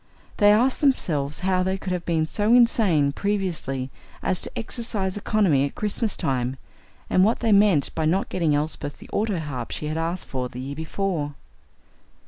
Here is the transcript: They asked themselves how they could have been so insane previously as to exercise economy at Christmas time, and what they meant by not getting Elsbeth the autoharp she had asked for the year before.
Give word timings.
They 0.37 0.51
asked 0.51 0.81
themselves 0.81 1.41
how 1.41 1.61
they 1.61 1.77
could 1.77 1.93
have 1.93 2.05
been 2.05 2.25
so 2.25 2.51
insane 2.55 3.11
previously 3.11 3.91
as 4.23 4.41
to 4.41 4.51
exercise 4.57 5.15
economy 5.15 5.63
at 5.63 5.75
Christmas 5.75 6.17
time, 6.17 6.57
and 7.07 7.23
what 7.23 7.41
they 7.41 7.51
meant 7.51 7.93
by 7.93 8.05
not 8.05 8.27
getting 8.27 8.55
Elsbeth 8.55 8.97
the 8.97 9.11
autoharp 9.13 9.69
she 9.69 9.85
had 9.85 9.97
asked 9.97 10.27
for 10.27 10.49
the 10.49 10.59
year 10.59 10.75
before. 10.75 11.35